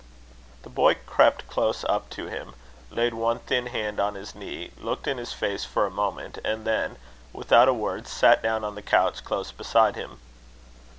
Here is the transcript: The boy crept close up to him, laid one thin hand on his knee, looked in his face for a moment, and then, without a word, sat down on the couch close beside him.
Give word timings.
The 0.63 0.69
boy 0.71 0.95
crept 0.95 1.47
close 1.47 1.83
up 1.83 2.09
to 2.09 2.25
him, 2.25 2.55
laid 2.89 3.13
one 3.13 3.37
thin 3.37 3.67
hand 3.67 3.99
on 3.99 4.15
his 4.15 4.33
knee, 4.33 4.71
looked 4.79 5.05
in 5.07 5.19
his 5.19 5.31
face 5.31 5.63
for 5.63 5.85
a 5.85 5.91
moment, 5.91 6.39
and 6.43 6.65
then, 6.65 6.97
without 7.33 7.67
a 7.67 7.73
word, 7.75 8.07
sat 8.07 8.41
down 8.41 8.63
on 8.63 8.73
the 8.73 8.81
couch 8.81 9.23
close 9.23 9.51
beside 9.51 9.95
him. 9.95 10.17